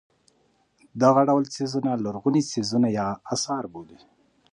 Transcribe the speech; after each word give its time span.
دغه 1.03 1.21
ډول 1.29 1.43
څیزونه 1.55 1.91
لرغوني 2.05 2.43
څیزونه 2.51 2.87
یا 2.99 3.07
اثار 3.33 3.63
بولي. 3.73 3.99